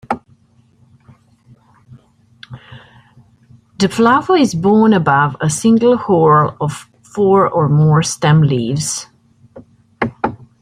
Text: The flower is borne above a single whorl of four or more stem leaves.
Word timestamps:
The 3.77 3.87
flower 3.87 4.35
is 4.35 4.55
borne 4.55 4.93
above 4.93 5.37
a 5.39 5.47
single 5.47 5.95
whorl 5.95 6.57
of 6.59 6.89
four 7.03 7.47
or 7.47 7.69
more 7.69 8.01
stem 8.01 8.41
leaves. 8.41 9.05